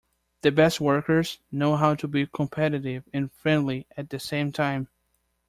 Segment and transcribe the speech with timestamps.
[0.41, 4.87] The best workers know how to be competitive and friendly at the same time.